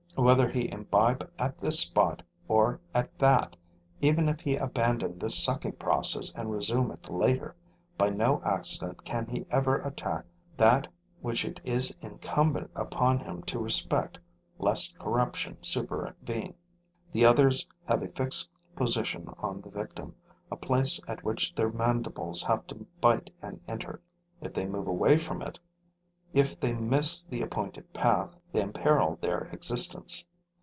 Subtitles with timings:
[0.17, 3.55] Whether he imbibe at this spot or at that,
[4.01, 7.55] even if he abandon the sucking process and resume it later,
[7.97, 10.25] by no accident can he ever attack
[10.57, 10.85] that
[11.21, 14.19] which it is incumbent upon him to respect
[14.59, 16.55] lest corruption supervene.
[17.13, 20.13] The others have a fixed position on the victim,
[20.51, 24.01] a place at which their mandibles have to bite and enter.
[24.41, 25.57] If they move away from it,
[26.33, 30.23] if they miss the appointed path, they imperil their existence.